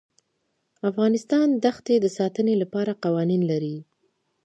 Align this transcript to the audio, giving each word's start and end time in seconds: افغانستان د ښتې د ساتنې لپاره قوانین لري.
افغانستان 0.89 1.47
د 1.63 1.65
ښتې 1.77 1.95
د 2.01 2.05
ساتنې 2.17 2.53
لپاره 2.61 2.99
قوانین 3.03 3.41
لري. 3.51 3.75